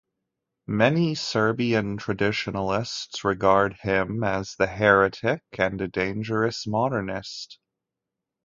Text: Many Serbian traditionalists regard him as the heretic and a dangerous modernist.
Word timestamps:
Many 0.65 1.13
Serbian 1.13 1.97
traditionalists 1.97 3.23
regard 3.23 3.75
him 3.83 4.23
as 4.23 4.55
the 4.55 4.65
heretic 4.65 5.43
and 5.59 5.79
a 5.79 5.87
dangerous 5.87 6.65
modernist. 6.65 7.59